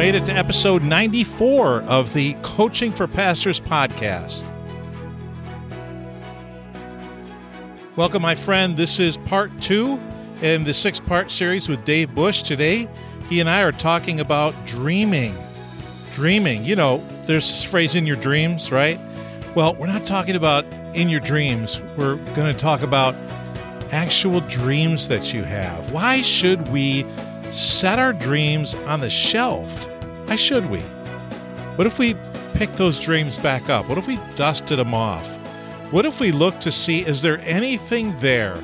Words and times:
made 0.00 0.14
it 0.14 0.24
to 0.24 0.32
episode 0.32 0.82
94 0.82 1.82
of 1.82 2.14
the 2.14 2.32
Coaching 2.40 2.90
for 2.90 3.06
Pastors 3.06 3.60
podcast. 3.60 4.48
Welcome, 7.96 8.22
my 8.22 8.34
friend. 8.34 8.78
This 8.78 8.98
is 8.98 9.18
part 9.18 9.50
two 9.60 10.00
in 10.40 10.64
the 10.64 10.72
six 10.72 11.00
part 11.00 11.30
series 11.30 11.68
with 11.68 11.84
Dave 11.84 12.14
Bush. 12.14 12.42
Today, 12.42 12.88
he 13.28 13.40
and 13.40 13.50
I 13.50 13.60
are 13.60 13.72
talking 13.72 14.20
about 14.20 14.54
dreaming. 14.66 15.36
Dreaming. 16.14 16.64
You 16.64 16.76
know, 16.76 17.06
there's 17.26 17.50
this 17.50 17.62
phrase 17.62 17.94
in 17.94 18.06
your 18.06 18.16
dreams, 18.16 18.72
right? 18.72 18.98
Well, 19.54 19.74
we're 19.74 19.86
not 19.86 20.06
talking 20.06 20.34
about 20.34 20.64
in 20.96 21.10
your 21.10 21.20
dreams. 21.20 21.78
We're 21.98 22.16
going 22.34 22.50
to 22.50 22.58
talk 22.58 22.80
about 22.80 23.14
actual 23.92 24.40
dreams 24.40 25.08
that 25.08 25.34
you 25.34 25.42
have. 25.42 25.92
Why 25.92 26.22
should 26.22 26.70
we 26.70 27.04
set 27.50 27.98
our 27.98 28.12
dreams 28.12 28.74
on 28.74 29.00
the 29.00 29.10
shelf? 29.10 29.86
Why 30.28 30.36
should 30.36 30.70
we? 30.70 30.80
What 31.76 31.86
if 31.86 31.98
we 31.98 32.14
pick 32.54 32.72
those 32.74 33.00
dreams 33.00 33.38
back 33.38 33.68
up? 33.68 33.88
What 33.88 33.98
if 33.98 34.06
we 34.06 34.18
dusted 34.36 34.78
them 34.78 34.94
off? 34.94 35.26
What 35.92 36.06
if 36.06 36.20
we 36.20 36.30
look 36.30 36.60
to 36.60 36.70
see 36.70 37.04
is 37.04 37.22
there 37.22 37.40
anything 37.40 38.16
there 38.20 38.56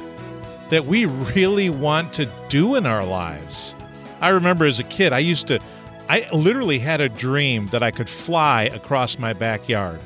that 0.70 0.84
we 0.86 1.06
really 1.06 1.70
want 1.70 2.12
to 2.14 2.28
do 2.48 2.74
in 2.74 2.86
our 2.86 3.04
lives? 3.04 3.74
I 4.20 4.28
remember 4.28 4.64
as 4.64 4.78
a 4.78 4.84
kid, 4.84 5.12
I 5.12 5.18
used 5.18 5.48
to, 5.48 5.60
I 6.08 6.28
literally 6.32 6.78
had 6.78 7.00
a 7.00 7.08
dream 7.08 7.68
that 7.68 7.82
I 7.82 7.90
could 7.90 8.08
fly 8.08 8.64
across 8.64 9.18
my 9.18 9.32
backyard. 9.32 10.00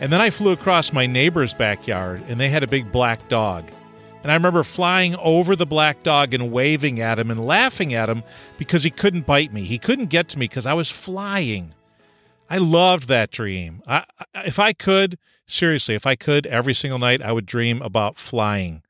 And 0.00 0.12
then 0.12 0.20
I 0.20 0.30
flew 0.30 0.52
across 0.52 0.92
my 0.92 1.06
neighbor's 1.06 1.54
backyard, 1.54 2.22
and 2.28 2.40
they 2.40 2.48
had 2.48 2.62
a 2.62 2.68
big 2.68 2.92
black 2.92 3.28
dog. 3.28 3.64
And 4.28 4.32
I 4.34 4.36
remember 4.36 4.62
flying 4.62 5.16
over 5.16 5.56
the 5.56 5.64
black 5.64 6.02
dog 6.02 6.34
and 6.34 6.52
waving 6.52 7.00
at 7.00 7.18
him 7.18 7.30
and 7.30 7.46
laughing 7.46 7.94
at 7.94 8.10
him 8.10 8.22
because 8.58 8.84
he 8.84 8.90
couldn't 8.90 9.24
bite 9.24 9.54
me. 9.54 9.62
He 9.62 9.78
couldn't 9.78 10.10
get 10.10 10.28
to 10.28 10.38
me 10.38 10.44
because 10.44 10.66
I 10.66 10.74
was 10.74 10.90
flying. 10.90 11.72
I 12.50 12.58
loved 12.58 13.08
that 13.08 13.30
dream. 13.30 13.82
I, 13.86 14.04
if 14.34 14.58
I 14.58 14.74
could, 14.74 15.18
seriously, 15.46 15.94
if 15.94 16.06
I 16.06 16.14
could, 16.14 16.46
every 16.46 16.74
single 16.74 16.98
night 16.98 17.22
I 17.22 17.32
would 17.32 17.46
dream 17.46 17.80
about 17.80 18.18
flying. 18.18 18.82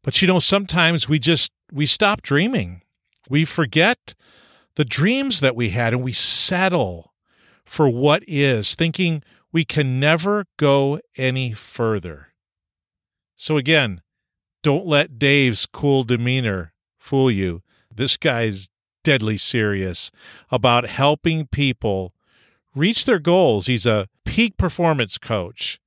But 0.00 0.22
you 0.22 0.28
know, 0.28 0.38
sometimes 0.38 1.06
we 1.06 1.18
just 1.18 1.52
we 1.70 1.84
stop 1.84 2.22
dreaming. 2.22 2.80
We 3.28 3.44
forget 3.44 4.14
the 4.76 4.86
dreams 4.86 5.40
that 5.40 5.54
we 5.54 5.70
had 5.70 5.92
and 5.92 6.02
we 6.02 6.14
settle 6.14 7.12
for 7.66 7.90
what 7.90 8.22
is, 8.26 8.74
thinking 8.74 9.24
we 9.52 9.66
can 9.66 10.00
never 10.00 10.46
go 10.56 11.00
any 11.18 11.52
further. 11.52 12.28
So 13.36 13.58
again, 13.58 14.00
don't 14.62 14.86
let 14.86 15.18
Dave's 15.18 15.66
cool 15.66 16.04
demeanor 16.04 16.72
fool 16.98 17.30
you. 17.30 17.62
This 17.94 18.16
guy's 18.16 18.68
deadly 19.02 19.36
serious 19.36 20.10
about 20.50 20.86
helping 20.86 21.46
people 21.46 22.14
reach 22.74 23.04
their 23.04 23.18
goals. 23.18 23.66
He's 23.66 23.86
a 23.86 24.08
peak 24.24 24.56
performance 24.56 25.18
coach 25.18 25.80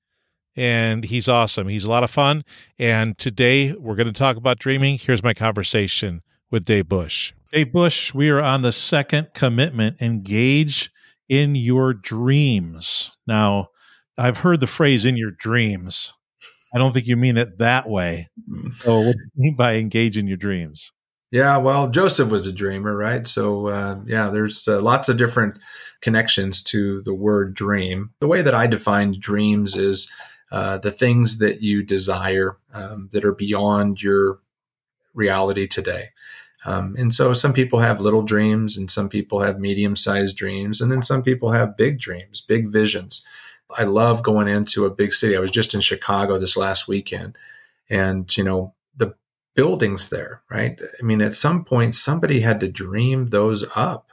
and 0.56 1.06
he's 1.06 1.28
awesome. 1.28 1.68
He's 1.68 1.84
a 1.84 1.90
lot 1.90 2.04
of 2.04 2.12
fun. 2.12 2.44
And 2.78 3.18
today 3.18 3.74
we're 3.74 3.96
going 3.96 4.08
to 4.08 4.14
talk 4.14 4.38
about 4.38 4.60
dreaming. 4.60 4.98
Here's 4.98 5.24
my 5.24 5.34
conversation 5.34 6.22
with 6.52 6.66
Dave 6.66 6.88
Bush. 6.88 7.34
Dave 7.52 7.72
Bush, 7.72 8.14
we 8.14 8.30
are 8.30 8.42
on 8.42 8.62
the 8.62 8.72
second 8.72 9.30
commitment 9.34 10.02
engage 10.02 10.92
in 11.30 11.56
your 11.56 11.94
dreams. 11.94 13.18
Now, 13.26 13.70
I've 14.18 14.40
heard 14.40 14.60
the 14.60 14.68
phrase 14.68 15.06
in 15.06 15.18
your 15.18 15.32
dreams. 15.32 16.14
I 16.74 16.80
don't 16.80 16.92
think 16.92 17.08
you 17.08 17.18
mean 17.18 17.38
it 17.38 17.60
that 17.60 17.88
way. 17.88 18.30
Mm. 18.50 18.74
So, 18.74 19.00
what 19.00 19.14
do 19.14 19.24
you 19.36 19.44
mean 19.44 19.56
by 19.56 19.76
engage 19.76 20.18
in 20.18 20.28
your 20.28 20.38
dreams? 20.38 20.92
Yeah, 21.32 21.58
well, 21.58 21.90
Joseph 21.90 22.30
was 22.30 22.46
a 22.46 22.52
dreamer, 22.52 22.96
right? 22.96 23.28
So, 23.28 23.68
uh, 23.68 24.00
yeah, 24.06 24.30
there's 24.30 24.68
uh, 24.68 24.80
lots 24.82 25.10
of 25.10 25.18
different 25.18 25.58
connections 26.02 26.62
to 26.64 27.02
the 27.04 27.14
word 27.14 27.56
dream. 27.56 28.12
The 28.20 28.28
way 28.28 28.44
that 28.44 28.54
I 28.54 28.68
define 28.68 29.20
dreams 29.20 29.76
is 29.76 30.12
uh, 30.52 30.78
the 30.78 30.92
things 30.92 31.40
that 31.40 31.64
you 31.64 31.82
desire 31.82 32.58
um, 32.72 33.10
that 33.14 33.26
are 33.26 33.34
beyond 33.34 34.04
your 34.04 34.40
reality 35.16 35.68
today. 35.68 36.10
Um, 36.66 36.96
and 36.98 37.14
so 37.14 37.34
some 37.34 37.54
people 37.54 37.80
have 37.80 38.00
little 38.00 38.22
dreams 38.22 38.78
and 38.78 38.90
some 38.90 39.10
people 39.10 39.42
have 39.42 39.60
medium 39.60 39.96
sized 39.96 40.38
dreams. 40.38 40.80
And 40.82 40.92
then 40.92 41.02
some 41.02 41.24
people 41.24 41.52
have 41.52 41.76
big 41.76 42.00
dreams, 42.00 42.42
big 42.42 42.68
visions. 42.70 43.26
I 43.78 43.84
love 43.84 44.24
going 44.24 44.48
into 44.48 44.86
a 44.86 44.92
big 44.92 45.14
city. 45.14 45.36
I 45.36 45.40
was 45.40 45.52
just 45.52 45.74
in 45.74 45.82
Chicago 45.82 46.38
this 46.38 46.58
last 46.58 46.88
weekend, 46.88 47.38
and 47.90 48.36
you 48.38 48.44
know 48.44 48.74
the 48.96 49.16
buildings 49.56 50.10
there, 50.10 50.42
right? 50.50 50.80
I 51.00 51.04
mean, 51.04 51.22
at 51.22 51.34
some 51.34 51.64
point, 51.64 51.96
somebody 51.96 52.42
had 52.42 52.60
to 52.62 52.68
dream 52.68 53.30
those 53.30 53.66
up. 53.76 54.12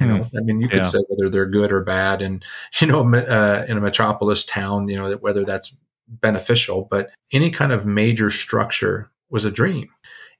You 0.00 0.06
know, 0.06 0.24
hmm. 0.24 0.36
I 0.36 0.40
mean, 0.40 0.60
you 0.60 0.68
could 0.68 0.78
yeah. 0.78 0.84
say 0.84 0.98
whether 1.08 1.30
they're 1.30 1.46
good 1.46 1.70
or 1.70 1.82
bad, 1.82 2.22
and 2.22 2.44
you 2.80 2.86
know, 2.86 3.14
uh, 3.14 3.64
in 3.68 3.76
a 3.76 3.80
metropolis 3.80 4.44
town, 4.44 4.88
you 4.88 4.96
know, 4.96 5.12
whether 5.16 5.44
that's 5.44 5.76
beneficial. 6.08 6.86
But 6.90 7.10
any 7.32 7.50
kind 7.50 7.72
of 7.72 7.86
major 7.86 8.30
structure 8.30 9.10
was 9.30 9.44
a 9.44 9.50
dream. 9.50 9.88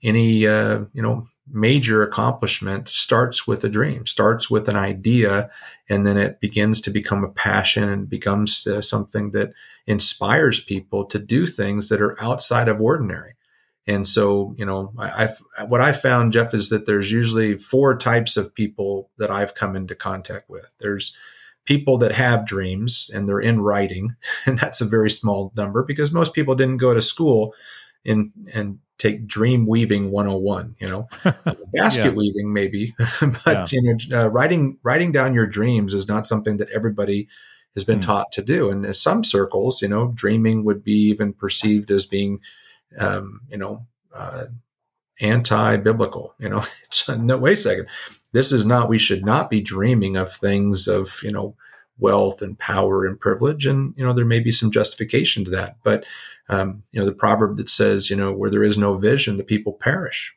Any 0.02 0.46
uh, 0.46 0.84
you 0.92 1.02
know 1.02 1.26
major 1.50 2.02
accomplishment 2.02 2.88
starts 2.88 3.46
with 3.46 3.64
a 3.64 3.68
dream, 3.68 4.06
starts 4.06 4.50
with 4.50 4.68
an 4.68 4.76
idea, 4.76 5.50
and 5.88 6.06
then 6.06 6.16
it 6.16 6.40
begins 6.40 6.80
to 6.80 6.90
become 6.90 7.24
a 7.24 7.30
passion 7.30 7.88
and 7.88 8.08
becomes 8.08 8.66
uh, 8.66 8.80
something 8.80 9.32
that 9.32 9.52
inspires 9.86 10.62
people 10.62 11.04
to 11.04 11.18
do 11.18 11.46
things 11.46 11.88
that 11.88 12.00
are 12.00 12.20
outside 12.22 12.68
of 12.68 12.80
ordinary. 12.80 13.34
And 13.86 14.06
so, 14.06 14.54
you 14.56 14.64
know, 14.64 14.92
I, 14.96 15.24
I've, 15.24 15.68
what 15.68 15.80
I 15.80 15.90
found, 15.90 16.32
Jeff, 16.32 16.54
is 16.54 16.68
that 16.68 16.86
there's 16.86 17.10
usually 17.10 17.56
four 17.56 17.96
types 17.98 18.36
of 18.36 18.54
people 18.54 19.10
that 19.18 19.30
I've 19.30 19.54
come 19.54 19.74
into 19.74 19.96
contact 19.96 20.48
with. 20.48 20.72
There's 20.78 21.16
people 21.64 21.98
that 21.98 22.12
have 22.12 22.46
dreams 22.46 23.10
and 23.12 23.28
they're 23.28 23.40
in 23.40 23.60
writing, 23.60 24.14
and 24.46 24.56
that's 24.56 24.80
a 24.80 24.86
very 24.86 25.10
small 25.10 25.52
number 25.56 25.82
because 25.82 26.12
most 26.12 26.32
people 26.32 26.54
didn't 26.54 26.76
go 26.76 26.94
to 26.94 27.02
school 27.02 27.54
in 28.04 28.32
and 28.52 28.78
take 29.02 29.26
dream 29.26 29.66
weaving 29.66 30.12
101 30.12 30.76
you 30.78 30.86
know 30.86 31.08
basket 31.72 32.04
yeah. 32.04 32.10
weaving 32.10 32.52
maybe 32.52 32.94
but 33.44 33.46
yeah. 33.46 33.66
you 33.72 33.82
know 33.82 34.22
uh, 34.22 34.28
writing 34.28 34.78
writing 34.84 35.10
down 35.10 35.34
your 35.34 35.46
dreams 35.46 35.92
is 35.92 36.06
not 36.06 36.24
something 36.24 36.56
that 36.58 36.70
everybody 36.70 37.26
has 37.74 37.84
been 37.84 37.98
mm. 37.98 38.04
taught 38.04 38.30
to 38.30 38.42
do 38.42 38.70
and 38.70 38.86
in 38.86 38.94
some 38.94 39.24
circles 39.24 39.82
you 39.82 39.88
know 39.88 40.12
dreaming 40.14 40.64
would 40.64 40.84
be 40.84 40.92
even 40.92 41.32
perceived 41.32 41.90
as 41.90 42.06
being 42.06 42.38
um, 42.98 43.40
you 43.48 43.58
know 43.58 43.84
uh, 44.14 44.44
anti-biblical 45.20 46.34
you 46.38 46.48
know 46.48 46.62
no 47.18 47.36
wait 47.36 47.54
a 47.54 47.60
second 47.60 47.88
this 48.30 48.52
is 48.52 48.64
not 48.64 48.88
we 48.88 48.98
should 48.98 49.24
not 49.24 49.50
be 49.50 49.60
dreaming 49.60 50.16
of 50.16 50.32
things 50.32 50.86
of 50.86 51.20
you 51.24 51.32
know 51.32 51.56
wealth 51.98 52.42
and 52.42 52.58
power 52.58 53.04
and 53.04 53.20
privilege 53.20 53.66
and 53.66 53.94
you 53.96 54.04
know 54.04 54.12
there 54.12 54.24
may 54.24 54.40
be 54.40 54.50
some 54.52 54.70
justification 54.70 55.44
to 55.44 55.50
that 55.50 55.76
but 55.84 56.04
um, 56.52 56.82
you 56.92 57.00
know, 57.00 57.06
the 57.06 57.12
proverb 57.12 57.56
that 57.56 57.68
says, 57.68 58.10
you 58.10 58.16
know, 58.16 58.32
where 58.32 58.50
there 58.50 58.62
is 58.62 58.76
no 58.76 58.94
vision, 58.94 59.36
the 59.36 59.44
people 59.44 59.72
perish, 59.72 60.34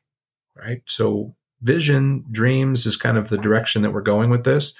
right? 0.55 0.81
So 0.85 1.35
vision, 1.61 2.23
dreams 2.31 2.85
is 2.85 2.95
kind 2.95 3.17
of 3.17 3.29
the 3.29 3.37
direction 3.37 3.81
that 3.81 3.91
we're 3.91 4.01
going 4.01 4.29
with 4.29 4.45
this. 4.45 4.73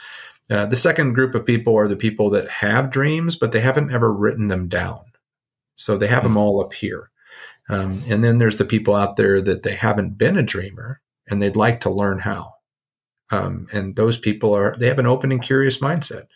Uh, 0.50 0.66
the 0.66 0.76
second 0.76 1.14
group 1.14 1.36
of 1.36 1.46
people 1.46 1.76
are 1.76 1.88
the 1.88 1.96
people 1.96 2.30
that 2.30 2.50
have 2.50 2.92
dreams, 2.92 3.36
but 3.36 3.52
they 3.52 3.60
haven't 3.60 3.92
ever 3.92 4.14
written 4.14 4.48
them 4.48 4.70
down. 4.70 5.02
So 5.76 5.98
they 5.98 6.08
have 6.08 6.24
them 6.24 6.38
all 6.38 6.64
up 6.64 6.74
here. 6.74 7.10
Um, 7.68 8.00
and 8.08 8.24
then 8.24 8.38
there's 8.38 8.58
the 8.58 8.66
people 8.66 8.94
out 8.94 9.18
there 9.18 9.42
that 9.42 9.64
they 9.64 9.74
haven't 9.74 10.18
been 10.18 10.38
a 10.38 10.44
dreamer 10.44 11.02
and 11.28 11.42
they'd 11.42 11.56
like 11.56 11.82
to 11.82 11.90
learn 11.90 12.20
how. 12.20 12.54
Um, 13.32 13.68
and 13.74 13.96
those 13.96 14.20
people 14.20 14.54
are, 14.54 14.78
they 14.80 14.88
have 14.88 15.00
an 15.00 15.08
open 15.08 15.32
and 15.32 15.42
curious 15.42 15.80
mindset. 15.80 16.28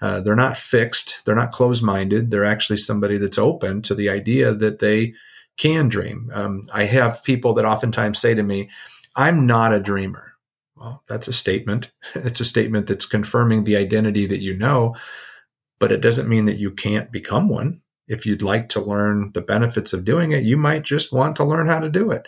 Uh, 0.00 0.20
they're 0.20 0.36
not 0.36 0.56
fixed. 0.56 1.24
They're 1.24 1.34
not 1.34 1.52
closed 1.52 1.82
minded. 1.82 2.30
They're 2.30 2.44
actually 2.44 2.78
somebody 2.78 3.18
that's 3.18 3.38
open 3.38 3.82
to 3.82 3.94
the 3.94 4.08
idea 4.08 4.54
that 4.54 4.78
they 4.78 5.14
can 5.56 5.88
dream. 5.88 6.30
Um, 6.32 6.66
I 6.72 6.84
have 6.84 7.22
people 7.22 7.54
that 7.54 7.66
oftentimes 7.66 8.18
say 8.18 8.34
to 8.34 8.42
me, 8.42 8.70
I'm 9.14 9.46
not 9.46 9.74
a 9.74 9.80
dreamer. 9.80 10.34
Well, 10.76 11.02
that's 11.06 11.28
a 11.28 11.32
statement. 11.32 11.90
It's 12.14 12.40
a 12.40 12.44
statement 12.44 12.86
that's 12.86 13.04
confirming 13.04 13.64
the 13.64 13.76
identity 13.76 14.26
that 14.26 14.40
you 14.40 14.56
know, 14.56 14.96
but 15.78 15.92
it 15.92 16.00
doesn't 16.00 16.28
mean 16.28 16.46
that 16.46 16.58
you 16.58 16.70
can't 16.70 17.12
become 17.12 17.48
one. 17.48 17.82
If 18.08 18.24
you'd 18.26 18.42
like 18.42 18.70
to 18.70 18.80
learn 18.80 19.32
the 19.34 19.42
benefits 19.42 19.92
of 19.92 20.04
doing 20.04 20.32
it, 20.32 20.42
you 20.42 20.56
might 20.56 20.82
just 20.82 21.12
want 21.12 21.36
to 21.36 21.44
learn 21.44 21.66
how 21.66 21.78
to 21.78 21.88
do 21.88 22.10
it. 22.10 22.26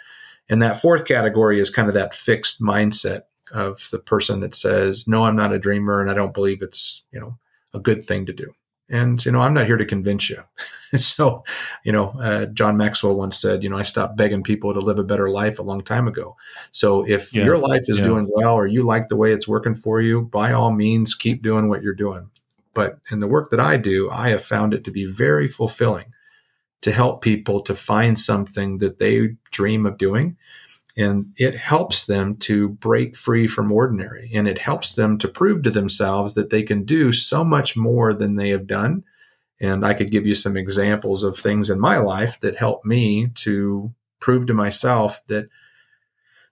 And 0.48 0.60
that 0.60 0.80
fourth 0.80 1.06
category 1.06 1.58
is 1.58 1.70
kind 1.70 1.88
of 1.88 1.94
that 1.94 2.14
fixed 2.14 2.60
mindset 2.60 3.22
of 3.50 3.88
the 3.90 3.98
person 3.98 4.40
that 4.40 4.54
says, 4.54 5.08
"No, 5.08 5.24
I'm 5.24 5.36
not 5.36 5.52
a 5.52 5.58
dreamer, 5.58 6.00
and 6.00 6.10
I 6.10 6.14
don't 6.14 6.34
believe 6.34 6.62
it's 6.62 7.04
you 7.10 7.20
know 7.20 7.38
a 7.74 7.80
good 7.80 8.02
thing 8.02 8.26
to 8.26 8.32
do. 8.32 8.54
And, 8.88 9.24
you 9.24 9.32
know, 9.32 9.40
I'm 9.40 9.54
not 9.54 9.66
here 9.66 9.78
to 9.78 9.86
convince 9.86 10.28
you. 10.28 10.42
so, 10.98 11.44
you 11.82 11.92
know, 11.92 12.10
uh, 12.20 12.46
John 12.46 12.76
Maxwell 12.76 13.14
once 13.14 13.40
said, 13.40 13.62
you 13.62 13.70
know, 13.70 13.78
I 13.78 13.84
stopped 13.84 14.18
begging 14.18 14.42
people 14.42 14.74
to 14.74 14.80
live 14.80 14.98
a 14.98 15.04
better 15.04 15.30
life 15.30 15.58
a 15.58 15.62
long 15.62 15.82
time 15.82 16.06
ago. 16.06 16.36
So 16.72 17.02
if 17.08 17.34
yeah. 17.34 17.44
your 17.44 17.56
life 17.56 17.84
is 17.86 18.00
yeah. 18.00 18.06
doing 18.06 18.28
well 18.30 18.52
or 18.52 18.66
you 18.66 18.82
like 18.82 19.08
the 19.08 19.16
way 19.16 19.32
it's 19.32 19.48
working 19.48 19.74
for 19.74 20.02
you, 20.02 20.22
by 20.22 20.52
all 20.52 20.72
means, 20.72 21.14
keep 21.14 21.42
doing 21.42 21.68
what 21.68 21.82
you're 21.82 21.94
doing. 21.94 22.28
But 22.74 22.98
in 23.10 23.20
the 23.20 23.28
work 23.28 23.50
that 23.50 23.60
I 23.60 23.78
do, 23.78 24.10
I 24.10 24.28
have 24.28 24.44
found 24.44 24.74
it 24.74 24.84
to 24.84 24.90
be 24.90 25.06
very 25.06 25.48
fulfilling 25.48 26.12
to 26.82 26.92
help 26.92 27.22
people 27.22 27.60
to 27.62 27.74
find 27.74 28.18
something 28.18 28.78
that 28.78 28.98
they 28.98 29.36
dream 29.50 29.86
of 29.86 29.96
doing 29.96 30.36
And 30.96 31.32
it 31.36 31.54
helps 31.54 32.04
them 32.04 32.36
to 32.36 32.68
break 32.68 33.16
free 33.16 33.48
from 33.48 33.72
ordinary. 33.72 34.30
And 34.34 34.46
it 34.46 34.58
helps 34.58 34.94
them 34.94 35.16
to 35.18 35.28
prove 35.28 35.62
to 35.62 35.70
themselves 35.70 36.34
that 36.34 36.50
they 36.50 36.62
can 36.62 36.84
do 36.84 37.12
so 37.12 37.44
much 37.44 37.76
more 37.76 38.12
than 38.12 38.36
they 38.36 38.50
have 38.50 38.66
done. 38.66 39.04
And 39.60 39.86
I 39.86 39.94
could 39.94 40.10
give 40.10 40.26
you 40.26 40.34
some 40.34 40.56
examples 40.56 41.22
of 41.22 41.38
things 41.38 41.70
in 41.70 41.80
my 41.80 41.98
life 41.98 42.38
that 42.40 42.56
helped 42.56 42.84
me 42.84 43.28
to 43.36 43.94
prove 44.20 44.46
to 44.46 44.54
myself 44.54 45.24
that 45.28 45.48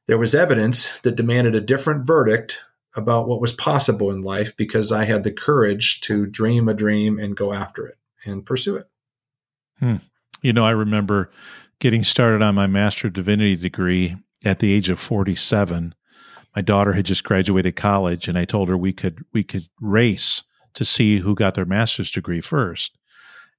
there 0.06 0.18
was 0.18 0.34
evidence 0.34 1.00
that 1.00 1.16
demanded 1.16 1.54
a 1.54 1.60
different 1.60 2.06
verdict 2.06 2.58
about 2.96 3.28
what 3.28 3.40
was 3.40 3.52
possible 3.52 4.10
in 4.10 4.22
life 4.22 4.56
because 4.56 4.90
I 4.90 5.04
had 5.04 5.22
the 5.22 5.30
courage 5.30 6.00
to 6.02 6.26
dream 6.26 6.68
a 6.68 6.74
dream 6.74 7.18
and 7.18 7.36
go 7.36 7.52
after 7.52 7.86
it 7.86 7.96
and 8.24 8.44
pursue 8.44 8.76
it. 8.76 8.88
Hmm. 9.78 9.96
You 10.42 10.52
know, 10.52 10.64
I 10.64 10.70
remember 10.70 11.30
getting 11.78 12.04
started 12.04 12.42
on 12.42 12.54
my 12.54 12.66
Master 12.66 13.06
of 13.06 13.12
Divinity 13.12 13.56
degree 13.56 14.16
at 14.44 14.58
the 14.58 14.72
age 14.72 14.90
of 14.90 14.98
47. 14.98 15.94
My 16.54 16.62
daughter 16.62 16.94
had 16.94 17.04
just 17.04 17.24
graduated 17.24 17.76
college 17.76 18.28
and 18.28 18.36
I 18.36 18.44
told 18.44 18.68
her 18.68 18.76
we 18.76 18.92
could 18.92 19.24
we 19.32 19.44
could 19.44 19.64
race 19.80 20.42
to 20.74 20.84
see 20.84 21.18
who 21.18 21.34
got 21.34 21.54
their 21.54 21.64
master's 21.64 22.10
degree 22.10 22.40
first. 22.40 22.96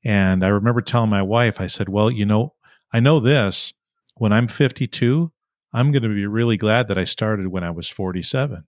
And 0.04 0.44
I 0.44 0.48
remember 0.48 0.81
telling 0.81 1.10
my 1.10 1.22
wife, 1.22 1.62
I 1.62 1.68
said, 1.68 1.88
"Well, 1.88 2.10
you 2.10 2.25
know, 2.25 2.56
I 2.92 3.00
know 3.00 3.19
this. 3.19 3.74
When 4.18 4.33
I'm 4.33 4.48
52, 4.48 5.31
I'm 5.74 5.92
going 5.92 6.04
to 6.04 6.10
be 6.10 6.25
really 6.25 6.57
glad 6.57 6.88
that 6.88 6.98
I 6.98 7.04
started 7.06 7.48
when 7.48 7.63
I 7.63 7.72
was 7.72 7.89
47." 7.89 8.66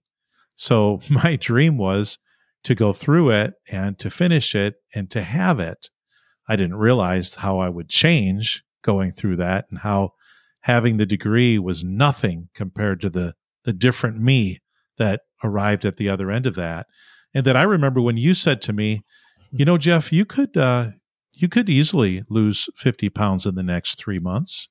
So 0.56 1.00
my 1.10 1.36
dream 1.36 1.76
was 1.76 2.18
to 2.64 2.74
go 2.74 2.92
through 2.92 3.30
it 3.30 3.54
and 3.68 3.98
to 3.98 4.10
finish 4.10 4.54
it 4.54 4.76
and 4.94 5.10
to 5.10 5.22
have 5.22 5.60
it. 5.60 5.90
I 6.48 6.56
didn't 6.56 6.76
realize 6.76 7.34
how 7.34 7.58
I 7.58 7.68
would 7.68 7.88
change 7.88 8.64
going 8.82 9.12
through 9.12 9.36
that 9.36 9.66
and 9.70 9.80
how 9.80 10.12
having 10.64 10.96
the 10.96 11.06
degree 11.06 11.58
was 11.58 11.84
nothing 11.84 12.48
compared 12.54 13.00
to 13.00 13.10
the 13.10 13.34
the 13.64 13.72
different 13.72 14.20
me 14.20 14.60
that 14.98 15.22
arrived 15.42 15.84
at 15.84 15.96
the 15.96 16.08
other 16.08 16.30
end 16.30 16.46
of 16.46 16.54
that. 16.54 16.86
And 17.34 17.44
that 17.46 17.56
I 17.56 17.62
remember 17.62 18.00
when 18.00 18.16
you 18.16 18.34
said 18.34 18.60
to 18.62 18.72
me, 18.72 19.02
you 19.50 19.64
know, 19.64 19.78
Jeff, 19.78 20.12
you 20.12 20.24
could 20.24 20.56
uh, 20.56 20.90
you 21.36 21.48
could 21.48 21.68
easily 21.68 22.22
lose 22.28 22.68
50 22.76 23.10
pounds 23.10 23.46
in 23.46 23.54
the 23.54 23.62
next 23.62 23.98
three 23.98 24.18
months 24.18 24.68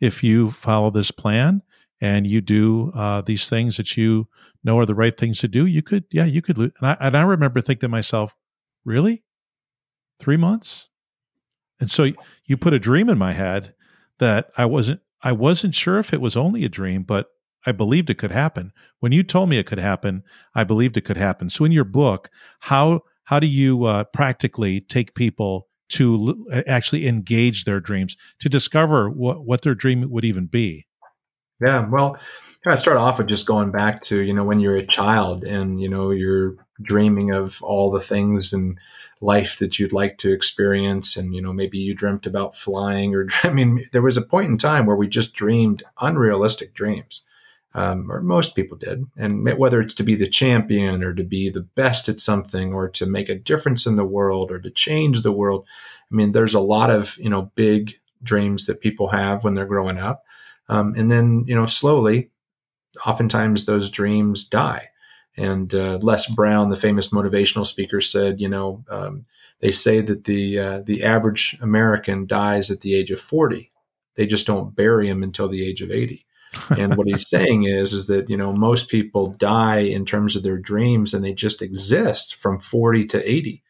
if 0.00 0.22
you 0.22 0.50
follow 0.50 0.90
this 0.90 1.10
plan 1.10 1.62
and 2.00 2.26
you 2.26 2.40
do 2.40 2.92
uh, 2.94 3.20
these 3.20 3.48
things 3.48 3.76
that 3.76 3.96
you 3.96 4.28
know 4.62 4.78
are 4.78 4.86
the 4.86 4.94
right 4.94 5.16
things 5.16 5.40
to 5.40 5.48
do, 5.48 5.66
you 5.66 5.82
could, 5.82 6.04
yeah, 6.10 6.24
you 6.24 6.42
could 6.42 6.58
lose. 6.58 6.72
And 6.80 6.88
I, 6.88 6.96
and 7.00 7.16
I 7.16 7.22
remember 7.22 7.60
thinking 7.60 7.80
to 7.80 7.88
myself, 7.88 8.34
really? 8.84 9.24
Three 10.18 10.36
months? 10.36 10.88
And 11.80 11.90
so 11.90 12.10
you 12.44 12.56
put 12.56 12.74
a 12.74 12.78
dream 12.78 13.08
in 13.08 13.18
my 13.18 13.32
head 13.32 13.74
that 14.18 14.50
I 14.56 14.66
wasn't, 14.66 15.00
I 15.24 15.32
wasn't 15.32 15.74
sure 15.74 15.98
if 15.98 16.12
it 16.12 16.20
was 16.20 16.36
only 16.36 16.64
a 16.64 16.68
dream, 16.68 17.02
but 17.02 17.28
I 17.66 17.72
believed 17.72 18.10
it 18.10 18.18
could 18.18 18.30
happen. 18.30 18.72
When 19.00 19.10
you 19.10 19.22
told 19.22 19.48
me 19.48 19.58
it 19.58 19.66
could 19.66 19.78
happen, 19.78 20.22
I 20.54 20.64
believed 20.64 20.98
it 20.98 21.06
could 21.06 21.16
happen. 21.16 21.48
So 21.48 21.64
in 21.64 21.72
your 21.72 21.84
book, 21.84 22.28
how, 22.60 23.00
how 23.24 23.40
do 23.40 23.46
you 23.46 23.84
uh, 23.84 24.04
practically 24.04 24.82
take 24.82 25.14
people 25.14 25.68
to 25.90 26.46
actually 26.66 27.06
engage 27.06 27.64
their 27.64 27.80
dreams 27.80 28.16
to 28.40 28.48
discover 28.50 29.08
what, 29.08 29.46
what 29.46 29.62
their 29.62 29.74
dream 29.74 30.08
would 30.10 30.26
even 30.26 30.46
be? 30.46 30.86
Yeah, 31.60 31.86
well, 31.88 32.18
I 32.66 32.76
start 32.78 32.96
off 32.96 33.18
with 33.18 33.28
just 33.28 33.46
going 33.46 33.70
back 33.70 34.02
to 34.02 34.20
you 34.20 34.32
know 34.32 34.44
when 34.44 34.60
you're 34.60 34.76
a 34.76 34.86
child 34.86 35.44
and 35.44 35.80
you 35.80 35.88
know 35.88 36.10
you're 36.10 36.56
dreaming 36.82 37.30
of 37.30 37.62
all 37.62 37.90
the 37.90 38.00
things 38.00 38.52
in 38.52 38.78
life 39.20 39.58
that 39.60 39.78
you'd 39.78 39.92
like 39.92 40.18
to 40.18 40.32
experience, 40.32 41.16
and 41.16 41.34
you 41.34 41.40
know 41.40 41.52
maybe 41.52 41.78
you 41.78 41.94
dreamt 41.94 42.26
about 42.26 42.56
flying, 42.56 43.14
or 43.14 43.28
I 43.44 43.50
mean, 43.50 43.84
there 43.92 44.02
was 44.02 44.16
a 44.16 44.22
point 44.22 44.50
in 44.50 44.58
time 44.58 44.86
where 44.86 44.96
we 44.96 45.06
just 45.08 45.34
dreamed 45.34 45.82
unrealistic 46.00 46.74
dreams, 46.74 47.22
um, 47.74 48.10
or 48.10 48.20
most 48.20 48.56
people 48.56 48.76
did, 48.76 49.06
and 49.16 49.44
whether 49.58 49.80
it's 49.80 49.94
to 49.94 50.02
be 50.02 50.14
the 50.16 50.26
champion 50.28 51.02
or 51.04 51.14
to 51.14 51.24
be 51.24 51.50
the 51.50 51.62
best 51.62 52.08
at 52.08 52.20
something, 52.20 52.72
or 52.74 52.88
to 52.88 53.06
make 53.06 53.28
a 53.28 53.34
difference 53.34 53.86
in 53.86 53.96
the 53.96 54.04
world, 54.04 54.50
or 54.50 54.58
to 54.58 54.70
change 54.70 55.22
the 55.22 55.32
world. 55.32 55.64
I 56.10 56.14
mean, 56.14 56.32
there's 56.32 56.54
a 56.54 56.60
lot 56.60 56.90
of 56.90 57.16
you 57.18 57.30
know 57.30 57.52
big 57.54 57.94
dreams 58.22 58.66
that 58.66 58.80
people 58.80 59.08
have 59.08 59.44
when 59.44 59.54
they're 59.54 59.66
growing 59.66 59.98
up 59.98 60.24
um, 60.68 60.94
and 60.96 61.10
then, 61.10 61.44
you 61.46 61.54
know, 61.54 61.66
slowly, 61.66 62.30
oftentimes 63.06 63.64
those 63.64 63.90
dreams 63.90 64.44
die. 64.44 64.90
And 65.36 65.74
uh, 65.74 65.98
Les 66.00 66.26
Brown, 66.28 66.70
the 66.70 66.76
famous 66.76 67.08
motivational 67.08 67.66
speaker, 67.66 68.00
said, 68.00 68.40
you 68.40 68.48
know, 68.48 68.84
um, 68.88 69.26
they 69.60 69.72
say 69.72 70.00
that 70.00 70.24
the 70.24 70.58
uh, 70.58 70.82
the 70.82 71.02
average 71.02 71.56
American 71.60 72.26
dies 72.26 72.70
at 72.70 72.82
the 72.82 72.94
age 72.94 73.10
of 73.10 73.20
40. 73.20 73.72
They 74.14 74.26
just 74.26 74.46
don't 74.46 74.76
bury 74.76 75.08
him 75.08 75.22
until 75.22 75.48
the 75.48 75.66
age 75.66 75.80
of 75.82 75.90
80. 75.90 76.26
and 76.70 76.94
what 76.96 77.08
he's 77.08 77.28
saying 77.36 77.64
is 77.64 77.92
is 77.92 78.06
that 78.06 78.30
you 78.30 78.36
know 78.36 78.52
most 78.52 78.88
people 78.88 79.32
die 79.32 79.78
in 79.78 80.04
terms 80.04 80.36
of 80.36 80.44
their 80.44 80.58
dreams 80.58 81.12
and 81.12 81.24
they 81.24 81.34
just 81.34 81.60
exist 81.60 82.36
from 82.36 82.60
40 82.60 83.06
to 83.06 83.28
80 83.28 83.62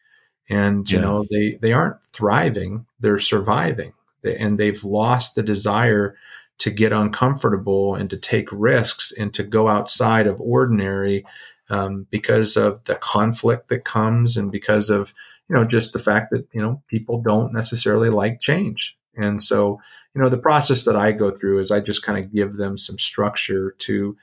and 0.49 0.91
you 0.91 0.99
yeah. 0.99 1.03
know 1.03 1.25
they 1.31 1.57
they 1.63 1.73
aren't 1.73 2.03
thriving 2.13 2.85
they're 2.99 3.17
surviving 3.17 3.93
they, 4.21 4.37
and 4.37 4.59
they've 4.59 4.83
lost 4.83 5.33
the 5.33 5.41
desire 5.41 6.15
to 6.57 6.69
get 6.69 6.93
uncomfortable 6.93 7.95
and 7.95 8.09
to 8.09 8.17
take 8.17 8.47
risks 8.51 9.11
and 9.11 9.33
to 9.33 9.43
go 9.43 9.67
outside 9.67 10.27
of 10.27 10.39
ordinary 10.39 11.25
um, 11.69 12.07
because 12.09 12.55
of 12.55 12.83
the 12.85 12.95
conflict 12.95 13.69
that 13.69 13.83
comes 13.83 14.37
and 14.37 14.51
because 14.51 14.89
of 14.89 15.13
you 15.49 15.55
know 15.55 15.65
just 15.65 15.93
the 15.93 15.99
fact 15.99 16.31
that 16.31 16.47
you 16.53 16.61
know 16.61 16.81
people 16.87 17.21
don't 17.21 17.53
necessarily 17.53 18.09
like 18.09 18.41
change. 18.41 18.97
And 19.15 19.41
so 19.41 19.79
you 20.13 20.21
know 20.21 20.29
the 20.29 20.37
process 20.37 20.83
that 20.83 20.95
i 20.95 21.11
go 21.11 21.29
through 21.29 21.61
is 21.61 21.71
i 21.71 21.79
just 21.79 22.03
kind 22.03 22.23
of 22.23 22.33
give 22.33 22.55
them 22.55 22.77
some 22.77 22.97
structure 22.97 23.75
to 23.79 24.17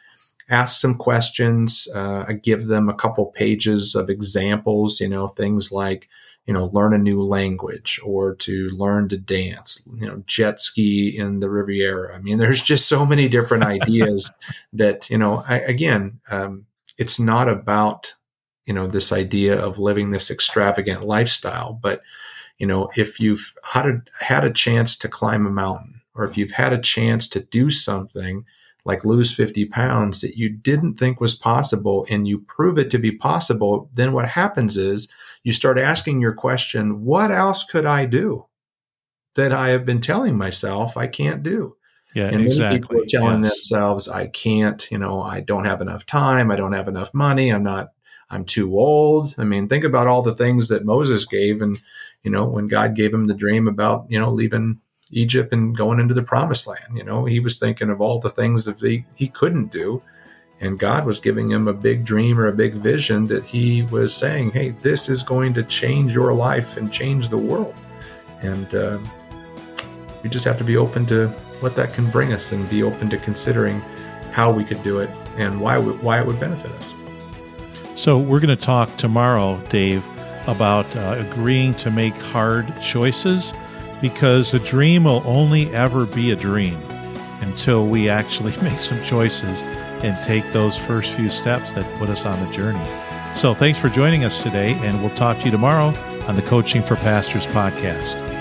ask 0.49 0.81
some 0.81 0.94
questions. 0.94 1.87
Uh, 1.94 2.25
i 2.29 2.32
give 2.32 2.67
them 2.67 2.88
a 2.88 2.94
couple 2.94 3.26
pages 3.26 3.94
of 3.94 4.11
examples 4.11 5.00
you 5.00 5.08
know 5.08 5.29
things 5.29 5.70
like 5.70 6.08
you 6.46 6.52
know, 6.52 6.70
learn 6.72 6.92
a 6.92 6.98
new 6.98 7.22
language 7.22 8.00
or 8.04 8.34
to 8.34 8.68
learn 8.70 9.08
to 9.08 9.16
dance, 9.16 9.86
you 9.94 10.06
know, 10.06 10.22
jet 10.26 10.60
ski 10.60 11.16
in 11.16 11.40
the 11.40 11.48
Riviera. 11.48 12.14
I 12.14 12.18
mean, 12.18 12.38
there's 12.38 12.62
just 12.62 12.88
so 12.88 13.06
many 13.06 13.28
different 13.28 13.64
ideas 13.64 14.30
that, 14.72 15.08
you 15.10 15.18
know, 15.18 15.44
I, 15.46 15.58
again, 15.58 16.20
um, 16.30 16.66
it's 16.98 17.20
not 17.20 17.48
about, 17.48 18.14
you 18.66 18.74
know, 18.74 18.86
this 18.86 19.12
idea 19.12 19.58
of 19.58 19.78
living 19.78 20.10
this 20.10 20.30
extravagant 20.30 21.04
lifestyle, 21.04 21.78
but, 21.80 22.02
you 22.58 22.66
know, 22.66 22.90
if 22.96 23.18
you've 23.20 23.54
had 23.64 23.86
a, 23.86 24.02
had 24.20 24.44
a 24.44 24.52
chance 24.52 24.96
to 24.98 25.08
climb 25.08 25.46
a 25.46 25.50
mountain 25.50 26.02
or 26.14 26.24
if 26.24 26.36
you've 26.36 26.52
had 26.52 26.72
a 26.72 26.80
chance 26.80 27.26
to 27.28 27.40
do 27.40 27.70
something 27.70 28.44
like 28.84 29.05
lose 29.05 29.34
50 29.34 29.67
pounds 29.67 30.20
that 30.20 30.37
you 30.37 30.49
didn't 30.49 30.99
think 30.99 31.20
was 31.20 31.34
possible 31.34 32.06
and 32.10 32.27
you 32.27 32.39
prove 32.39 32.79
it 32.79 32.91
to 32.91 32.98
be 32.98 33.12
possible, 33.12 33.89
then 33.94 34.12
what 34.12 34.31
happens 34.31 34.77
is 34.77 35.08
you 35.44 35.53
start 35.53 35.79
asking 35.79 36.20
your 36.20 36.32
question, 36.32 37.05
what 37.05 37.31
else 37.31 37.65
could 37.65 37.86
I 37.86 38.06
do 38.06 38.46
that 39.34 39.53
I 39.53 39.69
have 39.69 39.86
been 39.86 40.01
telling 40.01 40.36
myself 40.36 40.96
I 40.96 41.06
can't 41.06 41.43
do? 41.43 41.77
Yeah, 42.15 42.29
and 42.29 42.43
exactly. 42.43 42.81
people 42.81 43.03
are 43.03 43.06
telling 43.06 43.44
yes. 43.44 43.55
themselves, 43.55 44.08
I 44.08 44.27
can't, 44.27 44.91
you 44.91 44.98
know, 44.98 45.22
I 45.22 45.41
don't 45.41 45.65
have 45.65 45.81
enough 45.81 46.05
time, 46.05 46.51
I 46.51 46.56
don't 46.56 46.74
have 46.74 46.89
enough 46.89 47.15
money, 47.15 47.51
I'm 47.51 47.62
not, 47.62 47.93
I'm 48.29 48.44
too 48.44 48.77
old. 48.77 49.34
I 49.39 49.44
mean, 49.44 49.69
think 49.69 49.84
about 49.84 50.06
all 50.06 50.22
the 50.22 50.34
things 50.34 50.69
that 50.69 50.84
Moses 50.84 51.24
gave 51.24 51.62
and, 51.62 51.81
you 52.22 52.31
know, 52.31 52.44
when 52.46 52.67
God 52.67 52.94
gave 52.94 53.15
him 53.15 53.27
the 53.27 53.34
dream 53.34 53.67
about, 53.67 54.06
you 54.08 54.19
know, 54.19 54.31
leaving 54.31 54.81
Egypt 55.12 55.52
and 55.52 55.76
going 55.76 56.00
into 56.00 56.14
the 56.14 56.22
promised 56.22 56.66
land. 56.66 56.96
You 56.96 57.04
know, 57.04 57.24
he 57.24 57.38
was 57.38 57.58
thinking 57.58 57.90
of 57.90 58.00
all 58.00 58.19
the 58.19 58.31
things 58.31 58.64
that 58.64 58.81
he, 58.81 59.04
he 59.14 59.28
couldn't 59.28 59.70
do. 59.70 60.02
And 60.60 60.78
God 60.78 61.06
was 61.06 61.20
giving 61.20 61.50
him 61.50 61.69
a 61.69 61.72
big 61.72 62.04
dream 62.04 62.38
or 62.38 62.46
a 62.46 62.52
big 62.52 62.74
vision 62.74 63.26
that 63.26 63.44
he 63.44 63.82
was 63.82 64.14
saying, 64.14 64.52
hey, 64.52 64.70
this 64.82 65.08
is 65.08 65.22
going 65.22 65.54
to 65.54 65.62
change 65.64 66.14
your 66.14 66.32
life 66.32 66.76
and 66.76 66.92
change 66.92 67.28
the 67.28 67.38
world. 67.38 67.74
And 68.42 68.74
uh, 68.74 68.98
we 70.22 70.31
just 70.31 70.44
have 70.44 70.58
to 70.58 70.64
be 70.64 70.76
open 70.76 71.04
to 71.06 71.28
what 71.60 71.74
that 71.76 71.92
can 71.92 72.10
bring 72.10 72.32
us 72.32 72.52
and 72.52 72.69
be 72.70 72.82
open 72.82 73.10
to 73.10 73.19
considering 73.19 73.81
how 74.31 74.50
we 74.50 74.64
could 74.64 74.82
do 74.82 75.00
it 75.00 75.10
and 75.36 75.60
why, 75.60 75.78
why 75.78 76.20
it 76.20 76.26
would 76.26 76.40
benefit 76.40 76.70
us. 76.72 76.94
So, 77.94 78.16
we're 78.16 78.40
going 78.40 78.56
to 78.56 78.64
talk 78.64 78.96
tomorrow, 78.96 79.60
Dave, 79.69 80.04
about 80.46 80.96
uh, 80.96 81.16
agreeing 81.19 81.74
to 81.74 81.90
make 81.90 82.14
hard 82.14 82.72
choices 82.81 83.52
because 84.02 84.52
a 84.52 84.58
dream 84.58 85.04
will 85.04 85.22
only 85.24 85.72
ever 85.74 86.04
be 86.04 86.32
a 86.32 86.36
dream 86.36 86.78
until 87.40 87.86
we 87.86 88.10
actually 88.10 88.54
make 88.62 88.78
some 88.78 89.02
choices 89.04 89.62
and 90.02 90.22
take 90.26 90.52
those 90.52 90.76
first 90.76 91.12
few 91.14 91.30
steps 91.30 91.72
that 91.72 91.98
put 91.98 92.10
us 92.10 92.26
on 92.26 92.44
the 92.44 92.52
journey. 92.52 92.84
So, 93.34 93.54
thanks 93.54 93.78
for 93.78 93.88
joining 93.88 94.24
us 94.24 94.42
today, 94.42 94.74
and 94.82 95.00
we'll 95.00 95.14
talk 95.14 95.38
to 95.38 95.44
you 95.46 95.50
tomorrow 95.50 95.94
on 96.26 96.36
the 96.36 96.42
Coaching 96.42 96.82
for 96.82 96.96
Pastors 96.96 97.46
podcast. 97.46 98.31